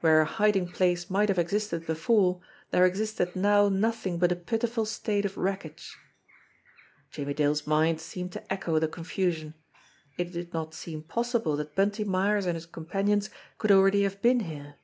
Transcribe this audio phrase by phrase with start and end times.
[0.00, 2.40] Where a hiding place might have existed before,
[2.72, 5.96] there existed now nothing but a pitiful state of wreckage!
[7.12, 9.54] Jimmie Dale's mind seemed to echo the confusion.
[10.18, 14.40] It did not seem possible that Bunty Myers and his companions could already have been
[14.40, 14.74] here.